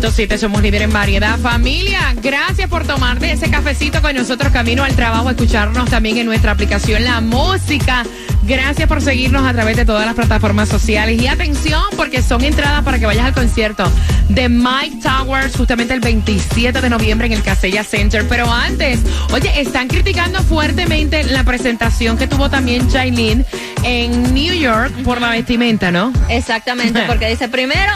106.7, 0.00 0.38
somos 0.38 0.62
líder 0.62 0.82
en 0.82 0.92
variedad. 0.92 1.38
Familia, 1.38 2.14
gracias 2.22 2.68
por 2.68 2.86
tomarte 2.86 3.30
ese 3.30 3.50
cafecito 3.50 4.00
con 4.00 4.14
nosotros 4.14 4.50
camino 4.50 4.84
al 4.84 4.96
trabajo, 4.96 5.28
escucharnos 5.28 5.90
también 5.90 6.16
en 6.16 6.26
nuestra 6.26 6.52
aplicación 6.52 7.04
La 7.04 7.20
Música. 7.20 8.02
Gracias 8.44 8.88
por 8.88 9.02
seguirnos 9.02 9.46
a 9.46 9.52
través 9.52 9.76
de 9.76 9.84
todas 9.84 10.06
las 10.06 10.14
plataformas 10.14 10.68
sociales. 10.68 11.20
Y 11.20 11.26
atención, 11.26 11.82
porque 11.96 12.22
son 12.22 12.42
entradas 12.42 12.82
para 12.84 12.98
que 12.98 13.06
vayas 13.06 13.26
al 13.26 13.34
concierto 13.34 13.84
de 14.30 14.48
Mike 14.48 14.98
Towers, 15.02 15.54
justamente 15.56 15.92
el 15.92 16.00
27 16.00 16.80
de 16.80 16.88
noviembre 16.88 17.26
en 17.26 17.34
el 17.34 17.42
Casella 17.42 17.84
Center. 17.84 18.26
Pero 18.28 18.50
antes, 18.50 19.00
oye, 19.32 19.60
están 19.60 19.88
criticando 19.88 20.42
fuertemente 20.42 21.22
la 21.24 21.44
presentación 21.44 22.16
que 22.16 22.26
tuvo 22.26 22.48
también 22.48 22.90
Jailin 22.90 23.44
en 23.84 24.32
New 24.32 24.54
York 24.54 24.90
por 25.04 25.20
la 25.20 25.30
vestimenta, 25.30 25.90
¿no? 25.90 26.12
Exactamente, 26.28 27.02
porque 27.06 27.28
dice 27.28 27.48
primero 27.48 27.92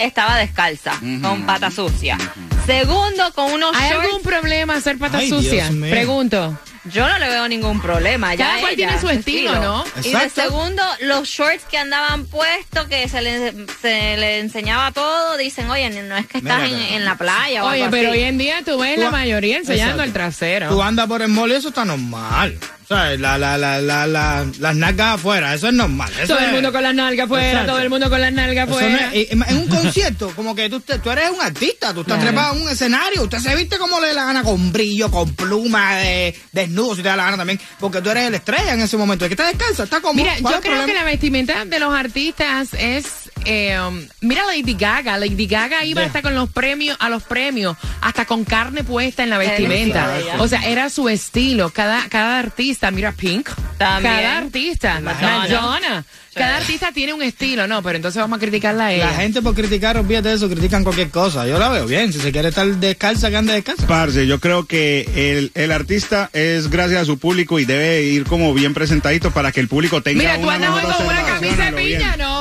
estaba 0.00 0.36
descalza, 0.36 0.92
con 1.22 1.44
pata 1.46 1.70
sucia. 1.70 2.16
Segundo, 2.66 3.32
con 3.34 3.52
unos 3.52 3.74
¿Hay 3.74 3.90
shorts. 3.90 4.06
algún 4.06 4.22
problema 4.22 4.74
hacer 4.76 4.96
Ay, 5.12 5.28
sucias? 5.28 5.70
mío. 5.72 5.90
Pregunto. 5.90 6.58
Yo 6.84 7.06
no 7.06 7.18
le 7.18 7.28
veo 7.28 7.46
ningún 7.46 7.80
problema. 7.80 8.34
Ya 8.34 8.46
Cada 8.46 8.60
cual 8.60 8.72
ella, 8.72 8.86
tiene 8.88 9.00
su 9.00 9.08
estilo, 9.10 9.54
¿no? 9.60 9.84
Y 10.02 10.12
de 10.12 10.30
segundo, 10.30 10.82
los 11.02 11.28
shorts 11.28 11.64
que 11.70 11.76
andaban 11.76 12.24
puestos, 12.26 12.86
que 12.88 13.06
se 13.08 13.20
le, 13.20 13.52
se 13.82 14.16
le 14.16 14.38
enseñaba 14.40 14.90
todo, 14.92 15.36
dicen, 15.36 15.68
oye, 15.70 15.90
no 15.90 16.16
es 16.16 16.26
que 16.26 16.38
estás 16.38 16.62
Mira, 16.62 16.68
en, 16.88 16.94
en 16.94 17.04
la 17.04 17.16
playa 17.16 17.64
o 17.64 17.68
Oye, 17.68 17.82
algo 17.82 17.90
pero 17.90 18.10
así. 18.10 18.18
hoy 18.18 18.24
en 18.24 18.38
día 18.38 18.62
tú 18.64 18.78
ves 18.78 18.94
Tú 18.94 19.02
la 19.02 19.10
mayoría 19.10 19.58
enseñando 19.58 20.02
Exacto. 20.02 20.04
el 20.04 20.12
trasero. 20.14 20.68
Tú 20.70 20.82
andas 20.82 21.06
por 21.06 21.20
el 21.20 21.28
mall 21.28 21.50
y 21.50 21.54
eso 21.56 21.68
está 21.68 21.84
normal. 21.84 22.58
Sea, 22.90 23.16
la, 23.18 23.38
la, 23.38 23.56
la, 23.56 23.80
la, 23.80 24.04
la- 24.04 24.44
las 24.58 24.74
nalgas 24.74 25.14
afuera, 25.14 25.54
eso 25.54 25.68
es 25.68 25.74
normal. 25.74 26.10
Eso 26.20 26.34
todo 26.34 26.44
el 26.44 26.52
mundo 26.54 26.72
con 26.72 26.82
las 26.82 26.92
nalgas 26.92 27.26
afuera, 27.26 27.46
Exacto. 27.50 27.70
todo 27.72 27.80
el 27.82 27.88
mundo 27.88 28.10
con 28.10 28.20
las 28.20 28.32
nalgas 28.32 28.68
eso 28.68 28.80
no 28.80 28.84
afuera. 28.86 29.10
es- 29.14 29.30
en 29.30 29.56
un 29.58 29.68
concierto, 29.68 30.32
como 30.34 30.56
que 30.56 30.68
tú, 30.68 30.80
te- 30.80 30.98
tú 30.98 31.08
eres 31.12 31.30
un 31.30 31.40
artista, 31.40 31.94
tú 31.94 32.00
estás 32.00 32.16
Claro. 32.18 32.32
trepado 32.32 32.56
en 32.56 32.62
un 32.62 32.68
escenario, 32.68 33.22
usted 33.22 33.38
se 33.38 33.54
viste 33.54 33.78
como 33.78 34.00
le 34.00 34.08
da 34.08 34.14
la 34.14 34.24
gana, 34.24 34.42
con 34.42 34.72
brillo, 34.72 35.08
con 35.08 35.32
pluma, 35.36 35.98
de, 35.98 36.36
desnudo, 36.50 36.96
si 36.96 37.02
te 37.02 37.08
da 37.10 37.14
la 37.16 37.26
gana 37.26 37.36
también, 37.36 37.60
porque 37.78 38.02
tú 38.02 38.10
eres 38.10 38.24
el 38.26 38.34
estrella 38.34 38.74
en 38.74 38.80
ese 38.80 38.96
momento. 38.96 39.24
Es 39.24 39.28
que 39.28 39.34
está 39.34 39.46
descansa, 39.46 39.84
está 39.84 40.00
como. 40.00 40.14
Mira, 40.14 40.36
yo 40.40 40.60
creo 40.60 40.84
que 40.84 40.92
la 40.94 41.04
vestimenta 41.04 41.64
de 41.64 41.78
los 41.78 41.94
artistas 41.94 42.70
es. 42.76 43.04
Eh, 43.44 43.78
um, 43.80 44.00
mira 44.20 44.44
Lady 44.46 44.74
Gaga. 44.74 45.16
Lady 45.18 45.46
Gaga 45.46 45.84
iba 45.84 46.00
Ya. 46.02 46.06
hasta 46.06 46.22
con 46.22 46.34
los 46.34 46.50
premios, 46.50 46.96
a 47.00 47.08
los 47.08 47.22
premios, 47.22 47.76
hasta 48.00 48.24
con 48.24 48.44
carne 48.44 48.84
puesta 48.84 49.22
en 49.22 49.30
la 49.30 49.38
vestimenta. 49.38 50.14
O 50.38 50.48
sea, 50.48 50.60
era 50.68 50.90
su 50.90 51.08
estilo. 51.08 51.70
Cada, 51.70 52.08
cada 52.08 52.38
artista, 52.38 52.90
mira 52.90 53.12
Pink. 53.12 53.48
También. 53.78 54.14
Cada 54.14 54.38
artista. 54.38 55.00
Madonna. 55.00 55.38
Madonna. 55.48 56.04
Cada 56.32 56.58
artista 56.58 56.92
tiene 56.92 57.12
un 57.12 57.22
estilo, 57.22 57.66
no, 57.66 57.82
pero 57.82 57.96
entonces 57.96 58.20
vamos 58.20 58.36
a 58.36 58.40
criticarla 58.40 58.86
a 58.86 58.92
ella. 58.92 59.06
La 59.06 59.14
gente 59.14 59.42
por 59.42 59.52
criticar, 59.54 59.96
olvídate 59.96 60.28
de 60.28 60.34
eso, 60.36 60.48
critican 60.48 60.84
cualquier 60.84 61.10
cosa. 61.10 61.46
Yo 61.46 61.58
la 61.58 61.68
veo 61.68 61.86
bien. 61.86 62.12
Si 62.12 62.20
se 62.20 62.30
quiere 62.30 62.50
estar 62.50 62.66
descalza, 62.66 63.30
que 63.30 63.36
ande 63.36 63.52
descalza. 63.54 63.86
Parce, 63.86 64.26
yo 64.26 64.38
creo 64.38 64.64
que 64.64 65.08
el, 65.16 65.50
el 65.54 65.72
artista 65.72 66.30
es 66.32 66.70
gracias 66.70 67.02
a 67.02 67.04
su 67.04 67.18
público 67.18 67.58
y 67.58 67.64
debe 67.64 68.02
ir 68.04 68.24
como 68.24 68.54
bien 68.54 68.74
presentadito 68.74 69.32
para 69.32 69.50
que 69.50 69.58
el 69.60 69.66
público 69.68 70.02
tenga 70.02 70.20
Mira, 70.20 70.40
tú 70.40 70.48
andas 70.48 70.70
con 70.70 71.06
una 71.06 71.22
camisa 71.24 71.64
de 71.64 71.72
piña, 71.72 71.98
bien. 71.98 72.18
no. 72.18 72.39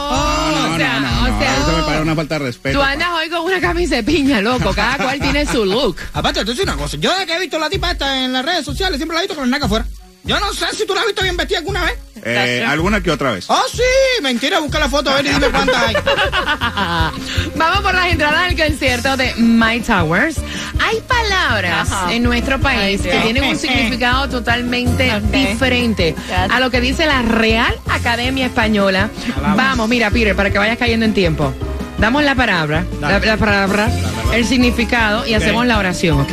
No, 0.79 0.99
no, 0.99 1.21
o 1.21 1.25
sea, 1.25 1.25
no, 1.25 1.29
no, 1.29 1.35
o 1.35 1.39
sea, 1.39 1.57
eso 1.57 1.77
me 1.77 1.83
parece 1.83 2.01
una 2.01 2.15
falta 2.15 2.39
de 2.39 2.45
respeto. 2.45 2.79
Tú 2.79 2.83
andas 2.83 3.09
hoy 3.09 3.29
con 3.29 3.41
una 3.41 3.59
camisa 3.59 3.95
de 3.95 4.03
piña, 4.03 4.41
loco. 4.41 4.73
Cada 4.73 4.97
cual 4.97 5.19
tiene 5.21 5.45
su 5.45 5.65
look. 5.65 5.97
Aparte, 6.13 6.45
te 6.45 6.63
una 6.63 6.75
cosa. 6.75 6.97
Yo 6.97 7.11
desde 7.11 7.25
que 7.25 7.35
he 7.35 7.39
visto 7.39 7.59
la 7.59 7.69
tipa 7.69 7.91
esta 7.91 8.23
en 8.23 8.33
las 8.33 8.45
redes 8.45 8.65
sociales, 8.65 8.97
siempre 8.97 9.15
la 9.15 9.21
he 9.21 9.27
visto 9.27 9.35
con 9.35 9.49
la 9.49 9.57
naca 9.57 9.65
afuera. 9.65 9.85
Yo 10.23 10.39
no 10.39 10.53
sé 10.53 10.65
si 10.75 10.85
tú 10.85 10.93
la 10.93 11.01
has 11.01 11.07
visto 11.07 11.23
bien 11.23 11.37
vestida 11.37 11.59
alguna 11.59 11.83
vez. 11.85 11.97
Eh, 12.23 12.63
alguna 12.67 13.01
que 13.01 13.09
otra 13.09 13.31
vez. 13.31 13.45
Oh, 13.47 13.63
sí. 13.71 13.81
Mentira, 14.21 14.59
busca 14.59 14.77
la 14.77 14.89
foto, 14.89 15.09
a 15.09 15.15
ver 15.15 15.25
y 15.25 15.29
dime 15.29 15.49
cuántas 15.49 15.77
hay. 15.77 15.95
Vamos 17.55 17.81
por 17.81 17.93
las 17.95 18.07
entradas 18.07 18.49
al 18.49 18.57
concierto 18.57 19.15
de 19.15 19.33
My 19.35 19.79
Towers. 19.79 20.37
Hay 20.79 21.01
palabras 21.01 21.91
Ajá. 21.91 22.13
en 22.13 22.23
nuestro 22.23 22.59
país 22.59 23.01
Ay, 23.03 23.11
que 23.11 23.19
tienen 23.19 23.43
un 23.43 23.55
significado 23.57 24.29
totalmente 24.29 25.19
diferente 25.31 26.15
a 26.49 26.59
lo 26.59 26.69
que 26.71 26.81
dice 26.81 27.05
la 27.05 27.21
Real 27.21 27.73
Academia 27.87 28.45
Española. 28.47 29.09
Vamos, 29.55 29.87
mira, 29.89 30.09
Peter, 30.09 30.35
para 30.35 30.49
que 30.51 30.57
vayas 30.57 30.77
cayendo 30.77 31.05
en 31.05 31.13
tiempo. 31.13 31.53
Damos 31.97 32.23
la 32.23 32.33
palabra, 32.33 32.85
la, 33.01 33.19
palabra, 33.37 33.89
el 34.33 34.45
significado 34.45 35.27
y 35.27 35.33
hacemos 35.33 35.65
la 35.65 35.77
oración, 35.77 36.21
¿ok? 36.21 36.31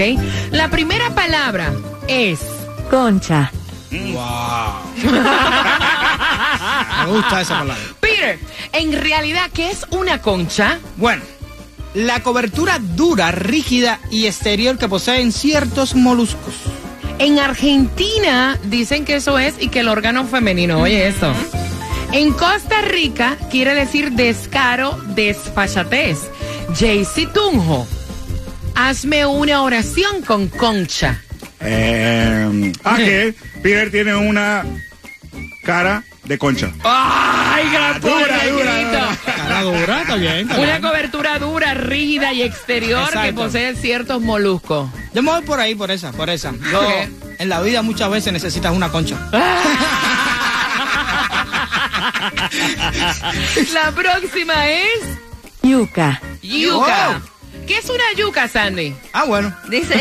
La 0.52 0.68
primera 0.68 1.10
palabra 1.10 1.72
es 2.06 2.38
Concha. 2.88 3.50
wow. 3.90 5.10
Me 7.06 7.12
gusta 7.12 7.40
esa 7.40 7.58
palabra. 7.58 7.82
Peter. 8.00 8.38
En 8.72 8.92
realidad, 8.92 9.50
¿qué 9.52 9.70
es 9.70 9.84
una 9.90 10.20
concha? 10.20 10.78
Bueno, 10.96 11.22
la 11.96 12.20
cobertura 12.22 12.78
dura, 12.78 13.32
rígida 13.32 13.98
y 14.10 14.26
exterior 14.26 14.76
que 14.76 14.86
poseen 14.86 15.32
ciertos 15.32 15.94
moluscos. 15.94 16.54
En 17.18 17.38
Argentina 17.38 18.58
dicen 18.64 19.06
que 19.06 19.16
eso 19.16 19.38
es 19.38 19.54
y 19.58 19.68
que 19.68 19.80
el 19.80 19.88
órgano 19.88 20.26
femenino, 20.26 20.82
oye 20.82 21.08
eso. 21.08 21.32
En 22.12 22.34
Costa 22.34 22.82
Rica 22.82 23.38
quiere 23.50 23.74
decir 23.74 24.12
descaro, 24.12 24.92
desfachatez. 25.14 26.18
Jaycee 26.78 27.28
Tunjo, 27.28 27.86
hazme 28.74 29.24
una 29.24 29.62
oración 29.62 30.20
con 30.20 30.48
concha. 30.48 31.22
Eh, 31.60 32.72
ah, 32.84 32.96
que 32.98 33.34
Peter 33.62 33.90
tiene 33.90 34.14
una 34.14 34.66
cara 35.64 36.04
de 36.26 36.38
concha. 36.38 36.70
¡Ay, 36.84 37.70
gran 37.70 38.00
dura, 38.00 38.47
dura, 38.48 38.81
dura. 38.81 39.16
Cara 39.25 39.62
dura, 39.62 40.00
está 40.03 40.16
bien. 40.16 40.50
Una 40.59 40.81
cobertura 40.81 41.38
dura, 41.38 41.75
rígida 41.75 42.32
y 42.32 42.42
exterior 42.42 43.09
que 43.22 43.32
posee 43.32 43.76
ciertos 43.76 44.20
moluscos. 44.20 44.88
Yo 45.15 45.22
me 45.22 45.31
voy 45.31 45.42
por 45.42 45.60
ahí, 45.60 45.75
por 45.75 45.91
esa, 45.91 46.12
por 46.12 46.28
esa. 46.31 46.53
Yo, 46.70 46.82
en 47.38 47.48
la 47.48 47.60
vida 47.60 47.82
muchas 47.82 48.10
veces 48.10 48.32
necesitas 48.32 48.72
una 48.75 48.91
concha. 48.91 49.16
La 53.72 53.92
próxima 53.92 54.69
es 54.69 55.00
Yuca. 55.62 56.20
yuca. 56.42 57.21
¿Qué 57.66 57.78
es 57.78 57.89
una 57.89 58.04
yuca, 58.16 58.47
Sandy? 58.48 58.95
Ah, 59.12 59.24
bueno. 59.24 59.53
Dice, 59.68 60.00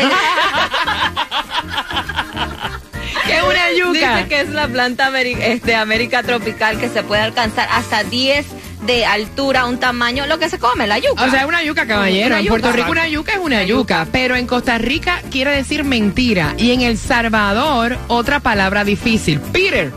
¿Qué 3.24 3.32
es 3.38 3.42
una 3.42 3.72
yuca? 3.72 4.16
dice 4.16 4.28
que 4.28 4.40
es 4.42 4.48
la 4.50 4.68
planta 4.68 5.10
es 5.20 5.62
de 5.62 5.74
América 5.74 6.22
tropical 6.22 6.78
que 6.78 6.88
se 6.88 7.02
puede 7.02 7.22
alcanzar 7.22 7.68
hasta 7.70 8.04
10 8.04 8.46
de 8.86 9.04
altura, 9.06 9.66
un 9.66 9.80
tamaño, 9.80 10.26
lo 10.26 10.38
que 10.38 10.48
se 10.48 10.58
come, 10.58 10.86
la 10.86 10.98
yuca. 10.98 11.24
O 11.24 11.30
sea, 11.30 11.46
una 11.46 11.62
yuca, 11.62 11.86
caballero. 11.86 12.26
Una 12.28 12.38
en 12.38 12.44
yuca. 12.44 12.50
Puerto 12.52 12.72
Rico 12.72 12.90
una 12.90 13.08
yuca 13.08 13.32
es 13.32 13.38
una 13.38 13.62
yuca, 13.64 14.06
pero 14.12 14.36
en 14.36 14.46
Costa 14.46 14.78
Rica 14.78 15.22
quiere 15.30 15.50
decir 15.50 15.82
mentira. 15.82 16.54
Y 16.58 16.72
en 16.72 16.82
El 16.82 16.98
Salvador, 16.98 17.98
otra 18.08 18.40
palabra 18.40 18.84
difícil. 18.84 19.40
Peter, 19.40 19.92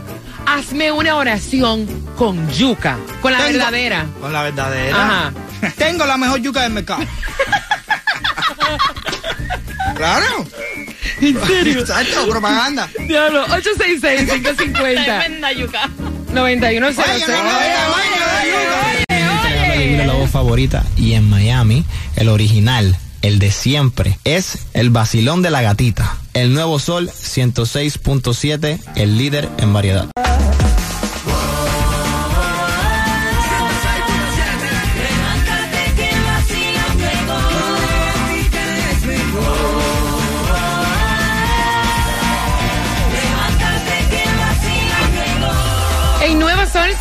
hazme 0.46 0.90
una 0.90 1.14
oración 1.16 1.86
con 2.16 2.50
yuca, 2.52 2.96
con 3.20 3.32
la 3.32 3.38
Tengo- 3.38 3.52
verdadera. 3.52 4.06
Con 4.20 4.32
la 4.32 4.42
verdadera. 4.42 4.96
Ajá. 4.96 5.32
Tengo 5.76 6.06
la 6.06 6.16
mejor 6.16 6.40
yuca 6.40 6.62
del 6.62 6.72
mercado. 6.72 7.02
claro. 9.96 10.46
¿En 11.20 11.46
serio? 11.46 11.80
Exacto, 11.80 12.28
propaganda. 12.28 12.88
Diablo, 13.06 13.46
866-550. 13.46 15.04
Tremenda 15.04 15.52
yuca. 15.52 15.90
9100. 16.32 16.82
Oye, 16.84 17.24
no, 17.26 17.42
no, 17.42 17.58
Oye, 17.58 17.74
tamaño 17.74 18.12
de 18.12 18.50
yuca. 18.50 18.86
oye, 18.96 20.10
oye. 20.10 20.26
favorita 20.30 20.84
y 20.96 21.14
en 21.14 21.28
Miami, 21.28 21.84
el 22.16 22.28
original, 22.28 22.96
el 23.22 23.38
de 23.38 23.50
siempre, 23.50 24.18
es 24.24 24.58
el 24.74 24.90
vacilón 24.90 25.42
de 25.42 25.50
la 25.50 25.60
gatita. 25.60 26.16
El 26.34 26.54
nuevo 26.54 26.78
sol 26.78 27.10
106.7, 27.10 28.78
el 28.94 29.18
líder 29.18 29.48
en 29.58 29.72
variedad. 29.72 30.08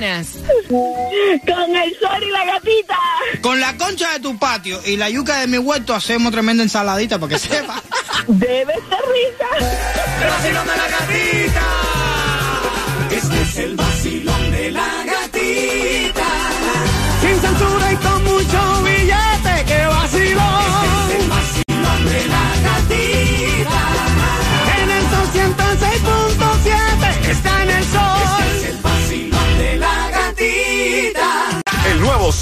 Ganas? 0.00 0.28
Con 0.68 1.76
el 1.76 1.98
sol 1.98 2.22
y 2.22 2.30
la 2.30 2.44
gatita. 2.44 2.98
Con 3.40 3.60
la 3.60 3.76
concha 3.76 4.12
de 4.12 4.20
tu 4.20 4.38
patio 4.38 4.80
y 4.84 4.96
la 4.96 5.08
yuca 5.08 5.40
de 5.40 5.46
mi 5.46 5.58
huerto 5.58 5.94
hacemos 5.94 6.32
tremenda 6.32 6.62
ensaladita 6.62 7.18
para 7.18 7.30
que 7.30 7.38
sepa. 7.38 7.82
Debe 8.26 8.74
ser 8.74 8.82
rica. 8.82 9.46
El 10.22 10.30
vacilón 10.30 10.66
de 10.66 10.76
la 10.76 10.88
gatita. 10.88 11.35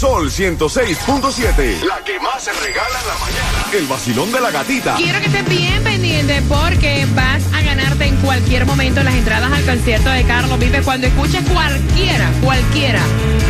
Sol 0.05 0.29
106.7. 0.29 1.81
La 1.83 2.05
que 2.05 2.21
más 2.21 2.45
se 2.45 2.53
regala 2.53 3.01
en 3.01 3.09
la 3.09 3.15
mañana. 3.15 3.65
El 3.73 3.87
vacilón 3.87 4.31
de 4.33 4.39
la 4.39 4.51
gatita. 4.51 4.97
Quiero 4.97 5.19
que 5.19 5.29
estés 5.29 5.49
bien 5.49 5.83
pendiente 5.83 6.43
porque 6.47 7.07
vas 7.15 7.43
a 7.55 7.63
ganarte 7.63 8.05
en 8.05 8.17
cualquier 8.17 8.67
momento 8.67 9.03
las 9.03 9.15
entradas 9.15 9.51
al 9.51 9.65
concierto 9.65 10.11
de 10.11 10.25
Carlos 10.25 10.59
Vives. 10.59 10.85
Cuando 10.85 11.07
escuches 11.07 11.43
cualquiera, 11.49 12.31
cualquiera 12.43 13.01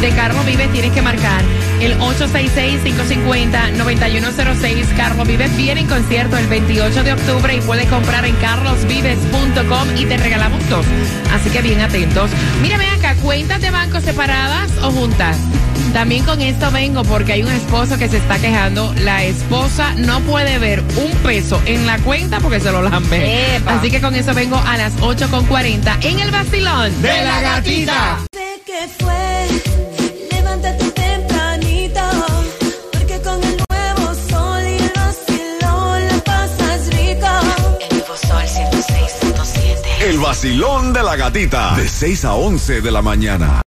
de 0.00 0.10
Carlos 0.10 0.46
Vives, 0.46 0.70
tienes 0.70 0.92
que 0.92 1.02
marcar 1.02 1.42
el 1.80 1.98
866-550-9106. 1.98 4.96
Carlos 4.96 5.26
Vives 5.26 5.56
viene 5.56 5.80
en 5.80 5.88
concierto 5.88 6.38
el 6.38 6.46
28 6.46 7.02
de 7.02 7.14
octubre 7.14 7.56
y 7.56 7.60
puedes 7.62 7.88
comprar 7.88 8.24
en 8.26 8.36
carlosvives.com 8.36 9.88
y 9.96 10.06
te 10.06 10.18
regalamos 10.18 10.70
dos. 10.70 10.86
Así 11.32 11.50
que 11.50 11.62
bien 11.62 11.80
atentos. 11.80 12.30
Mírame 12.62 12.88
acá, 12.90 13.16
cuentas 13.16 13.60
de 13.60 13.72
banco 13.72 14.00
separadas 14.00 14.70
o 14.84 14.92
juntas. 14.92 15.36
También 15.94 16.24
con 16.24 16.40
esto 16.40 16.72
vengo 16.72 17.04
porque 17.04 17.34
hay 17.34 17.44
un 17.44 17.52
esposo 17.52 17.96
que 17.96 18.08
se 18.08 18.16
está 18.16 18.36
quejando. 18.40 18.92
La 19.02 19.22
esposa 19.22 19.94
no 19.94 20.18
puede 20.22 20.58
ver 20.58 20.80
un 20.80 21.10
peso 21.18 21.62
en 21.66 21.86
la 21.86 21.98
cuenta 21.98 22.40
porque 22.40 22.58
se 22.58 22.72
lo 22.72 22.82
lambe. 22.82 23.56
Epa. 23.56 23.78
Así 23.78 23.92
que 23.92 24.00
con 24.00 24.12
eso 24.16 24.34
vengo 24.34 24.56
a 24.56 24.76
las 24.76 24.92
8.40 24.96 26.04
en 26.04 26.18
el 26.18 26.32
vacilón 26.32 27.00
De 27.00 27.24
la 27.24 27.40
gatita. 27.40 28.18
Sé 28.34 28.60
que 28.66 28.88
fue, 28.98 29.46
levántate 30.32 30.84
tempranito, 30.90 32.00
porque 32.90 33.20
con 33.20 33.44
el 33.44 33.56
nuevo 33.70 34.14
sol 34.28 34.64
y 34.64 34.82
el 34.82 34.92
vacilón 34.96 36.08
la 36.08 36.18
pasas 36.24 36.86
rico. 36.88 37.28
El 37.88 37.98
nuevo 37.98 38.16
sol 38.16 38.42
106.7. 38.42 40.08
El 40.08 40.18
vacilón 40.18 40.92
de 40.92 41.02
la 41.04 41.14
gatita. 41.14 41.76
De 41.76 41.88
6 41.88 42.24
a 42.24 42.34
11 42.34 42.80
de 42.80 42.90
la 42.90 43.00
mañana. 43.00 43.62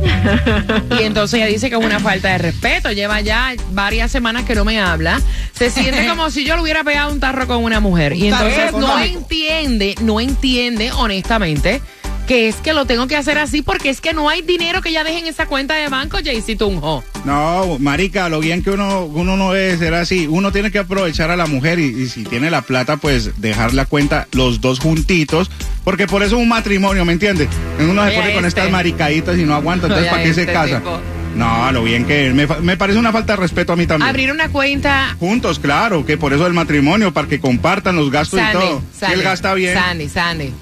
y 1.00 1.02
entonces 1.02 1.40
ella 1.40 1.46
dice 1.46 1.70
que 1.70 1.76
es 1.76 1.84
una 1.84 2.00
falta 2.00 2.28
de 2.32 2.38
respeto. 2.38 2.92
Lleva 2.92 3.20
ya 3.20 3.54
varias 3.72 4.10
semanas 4.10 4.44
que 4.44 4.54
no 4.54 4.64
me 4.64 4.80
habla. 4.80 5.20
Se 5.52 5.70
siente 5.70 6.06
como 6.06 6.30
si 6.30 6.44
yo 6.44 6.56
le 6.56 6.62
hubiera 6.62 6.84
pegado 6.84 7.12
un 7.12 7.20
tarro 7.20 7.46
con 7.46 7.64
una 7.64 7.80
mujer. 7.80 8.12
Y 8.12 8.28
entonces 8.28 8.72
no 8.72 8.98
entiende, 8.98 9.94
no 10.02 10.20
entiende 10.20 10.92
honestamente 10.92 11.80
que 12.28 12.47
es 12.47 12.56
que 12.56 12.75
lo 12.75 12.85
tengo 12.85 13.06
que 13.06 13.16
hacer 13.16 13.38
así 13.38 13.62
porque 13.62 13.88
es 13.88 14.02
que 14.02 14.12
no 14.12 14.28
hay 14.28 14.42
dinero 14.42 14.82
que 14.82 14.92
ya 14.92 15.02
dejen 15.02 15.26
esa 15.26 15.47
cuenta 15.47 15.75
de 15.76 15.88
banco, 15.88 16.18
Jaycee 16.23 16.56
Tunjo. 16.56 17.02
No, 17.25 17.78
marica, 17.80 18.28
lo 18.28 18.38
bien 18.38 18.62
que 18.62 18.70
uno, 18.70 19.06
uno 19.06 19.38
no 19.38 19.52
debe 19.52 19.78
ser 19.78 19.94
así. 19.94 20.26
Uno 20.26 20.52
tiene 20.52 20.70
que 20.70 20.78
aprovechar 20.78 21.30
a 21.30 21.37
la 21.37 21.47
mujer 21.47 21.78
y, 21.78 21.87
y 21.87 22.08
si 22.08 22.25
tiene 22.25 22.50
la 22.50 22.61
plata, 22.61 22.99
pues 22.99 23.40
dejar 23.40 23.73
la 23.73 23.87
cuenta 23.87 24.28
los 24.32 24.61
dos 24.61 24.78
juntitos. 24.78 25.50
Porque 25.85 26.06
por 26.06 26.23
eso 26.23 26.37
es 26.37 26.42
un 26.42 26.49
matrimonio, 26.50 27.06
¿me 27.06 27.14
entiendes? 27.14 27.49
Uno 27.80 28.04
se 28.06 28.12
pone 28.12 28.35
con 28.35 28.44
este. 28.44 28.61
estas 28.61 28.70
maricaditas 28.70 29.38
y 29.38 29.44
no 29.44 29.54
aguanta, 29.54 29.87
entonces 29.87 30.06
Oye, 30.06 30.11
¿para 30.11 30.23
qué 30.23 30.35
se 30.35 30.42
este 30.42 30.52
casa? 30.52 30.78
tipo. 30.80 31.00
No, 31.35 31.73
lo 31.73 31.82
bien 31.82 32.04
que 32.04 32.28
es. 32.28 32.35
Me, 32.35 32.47
me 32.47 32.76
parece 32.76 32.99
una 32.99 33.11
falta 33.11 33.35
de 33.35 33.37
respeto 33.38 33.73
a 33.73 33.76
mí 33.76 33.87
también. 33.87 34.06
Abrir 34.08 34.30
una 34.32 34.50
cuenta. 34.50 35.16
Juntos, 35.18 35.58
claro, 35.58 36.04
que 36.04 36.18
por 36.18 36.35
eso 36.35 36.47
el 36.47 36.52
matrimonio, 36.52 37.12
para 37.14 37.26
que 37.26 37.40
compartan 37.40 37.97
los 37.97 38.11
gastos 38.11 38.38
y 38.40 38.52
todo. 38.52 38.82
Sandy, 38.92 39.14
él 39.14 39.23
gasta 39.23 39.54
bien. 39.54 39.75
Sandy, 39.75 40.08
Sandy. 40.11 40.52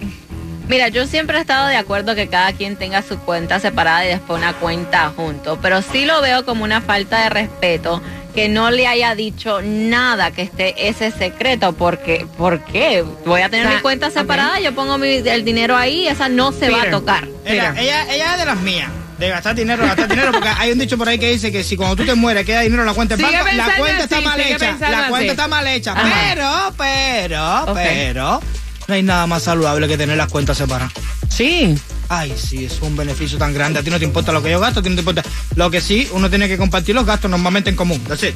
Mira, 0.68 0.88
yo 0.88 1.06
siempre 1.06 1.38
he 1.38 1.40
estado 1.40 1.68
de 1.68 1.76
acuerdo 1.76 2.14
que 2.14 2.28
cada 2.28 2.52
quien 2.52 2.76
tenga 2.76 3.02
su 3.02 3.18
cuenta 3.20 3.60
separada 3.60 4.04
y 4.04 4.08
después 4.08 4.38
una 4.38 4.52
cuenta 4.54 5.12
junto, 5.14 5.58
pero 5.60 5.80
sí 5.82 6.04
lo 6.04 6.20
veo 6.22 6.44
como 6.44 6.64
una 6.64 6.80
falta 6.80 7.22
de 7.22 7.28
respeto 7.30 8.02
que 8.34 8.48
no 8.48 8.70
le 8.70 8.86
haya 8.86 9.14
dicho 9.14 9.60
nada 9.62 10.30
que 10.32 10.42
esté 10.42 10.88
ese 10.88 11.10
secreto, 11.10 11.72
porque 11.72 12.26
¿por 12.36 12.62
qué? 12.64 13.02
Voy 13.24 13.40
a 13.40 13.48
tener 13.48 13.64
O 13.66 13.68
sea, 13.70 13.76
mi 13.78 13.82
cuenta 13.82 14.10
separada, 14.10 14.60
yo 14.60 14.74
pongo 14.74 14.98
mi- 14.98 15.16
el 15.26 15.44
dinero 15.44 15.76
ahí, 15.76 16.06
esa 16.08 16.28
no 16.28 16.52
se 16.52 16.68
va 16.68 16.82
a 16.82 16.90
tocar. 16.90 17.26
Mira, 17.48 17.74
ella, 17.78 18.12
ella 18.12 18.32
es 18.34 18.38
de 18.40 18.44
las 18.44 18.58
mías. 18.58 18.90
De 19.18 19.30
gastar 19.30 19.54
dinero, 19.54 19.82
gastar 19.86 20.08
dinero, 20.08 20.30
porque 20.32 20.48
hay 20.58 20.72
un 20.72 20.78
dicho 20.78 20.98
por 20.98 21.08
ahí 21.08 21.18
que 21.18 21.30
dice 21.30 21.50
que 21.50 21.64
si 21.64 21.74
cuando 21.76 21.96
tú 21.96 22.04
te 22.04 22.14
mueres 22.14 22.44
queda 22.44 22.60
dinero 22.60 22.82
en 22.82 22.86
la 22.88 22.92
cuenta 22.92 23.16
de 23.16 23.22
banco, 23.22 23.38
la 23.54 23.74
cuenta 23.78 24.02
está 24.04 24.20
mal 24.20 24.38
hecha. 24.40 24.76
La 24.78 25.08
cuenta 25.08 25.16
así. 25.16 25.28
está 25.28 25.48
mal 25.48 25.66
hecha. 25.68 25.92
Ajá. 25.92 26.12
Pero, 26.34 26.74
pero, 26.76 27.74
pero, 27.74 28.40
no 28.88 28.94
hay 28.94 29.02
nada 29.02 29.26
más 29.26 29.42
saludable 29.44 29.88
que 29.88 29.96
tener 29.96 30.16
las 30.16 30.30
cuentas 30.30 30.58
separadas. 30.58 30.92
Sí. 31.28 31.74
Ay, 32.08 32.32
sí, 32.36 32.64
es 32.64 32.80
un 32.82 32.96
beneficio 32.96 33.36
tan 33.38 33.52
grande. 33.52 33.80
A 33.80 33.82
ti 33.82 33.90
no 33.90 33.98
te 33.98 34.04
importa 34.04 34.30
lo 34.32 34.42
que 34.42 34.50
yo 34.50 34.60
gasto, 34.60 34.80
a 34.80 34.82
ti 34.82 34.88
no 34.88 34.94
te 34.94 35.00
importa. 35.00 35.22
Lo 35.56 35.70
que 35.70 35.80
sí, 35.80 36.08
uno 36.12 36.30
tiene 36.30 36.46
que 36.48 36.56
compartir 36.56 36.94
los 36.94 37.04
gastos 37.04 37.30
normalmente 37.30 37.68
en 37.70 37.76
común. 37.76 38.02
That's 38.04 38.22
it. 38.22 38.34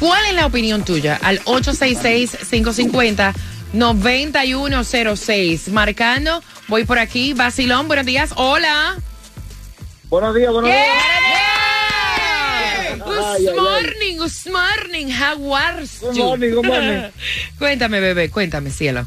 ¿Cuál 0.00 0.26
es 0.26 0.34
la 0.34 0.46
opinión 0.46 0.84
tuya? 0.84 1.18
Al 1.22 1.40
866-550-9106. 4.54 5.68
Marcando, 5.70 6.42
voy 6.68 6.84
por 6.84 6.98
aquí. 6.98 7.32
Basilón, 7.32 7.86
buenos 7.88 8.04
días. 8.06 8.30
Hola. 8.36 8.96
Buenos 10.08 10.34
días, 10.34 10.52
buenos 10.52 10.70
días. 10.70 10.86
Good 12.98 13.18
Ay, 13.18 13.46
ay, 13.46 13.48
ay. 13.48 13.54
morning, 13.56 14.16
good 14.18 14.52
morning. 14.52 15.08
How 15.10 15.54
are 15.54 15.80
Good 16.00 16.14
you? 16.16 16.24
morning, 16.24 16.50
good 16.54 16.66
morning. 16.66 17.10
cuéntame, 17.58 18.00
bebé, 18.00 18.30
cuéntame, 18.30 18.70
cielo. 18.70 19.06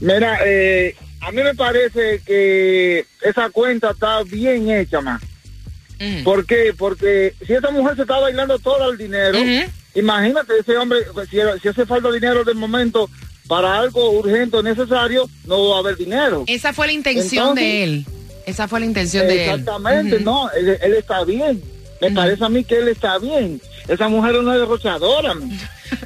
Mira, 0.00 0.38
eh, 0.44 0.94
a 1.20 1.30
mí 1.32 1.42
me 1.42 1.54
parece 1.54 2.20
que 2.24 3.04
esa 3.22 3.50
cuenta 3.50 3.90
está 3.90 4.22
bien 4.22 4.70
hecha, 4.70 5.00
más. 5.00 5.22
Mm. 5.98 6.22
¿Por 6.24 6.44
qué? 6.46 6.74
Porque 6.76 7.34
si 7.46 7.54
esa 7.54 7.70
mujer 7.70 7.96
se 7.96 8.02
está 8.02 8.18
bailando 8.18 8.58
todo 8.58 8.90
el 8.90 8.98
dinero, 8.98 9.38
imagínate 9.94 10.52
ese 10.60 10.76
hombre, 10.76 11.00
pues, 11.14 11.28
si, 11.30 11.38
si 11.62 11.68
hace 11.68 11.86
falta 11.86 12.10
dinero 12.12 12.44
del 12.44 12.56
momento 12.56 13.08
para 13.48 13.78
algo 13.78 14.10
urgente 14.10 14.56
o 14.58 14.62
necesario, 14.62 15.28
no 15.46 15.70
va 15.70 15.76
a 15.76 15.78
haber 15.80 15.96
dinero. 15.96 16.44
Esa 16.46 16.72
fue 16.72 16.86
la 16.88 16.92
intención 16.92 17.42
Entonces- 17.50 17.64
de 17.64 17.82
él. 17.84 18.06
Esa 18.44 18.68
fue 18.68 18.78
la 18.78 18.86
intención 18.86 19.26
de 19.26 19.34
él. 19.44 19.50
Exactamente, 19.50 20.20
no, 20.20 20.48
él, 20.52 20.78
él 20.80 20.94
está 20.94 21.24
bien. 21.24 21.60
Me 22.00 22.12
parece 22.12 22.44
a 22.44 22.48
mí 22.48 22.62
que 22.62 22.78
él 22.78 22.88
está 22.88 23.18
bien. 23.18 23.60
Esa 23.88 24.08
mujer 24.08 24.34
es 24.34 24.40
una 24.40 24.56
derrochadora. 24.56 25.34
man. 25.34 25.50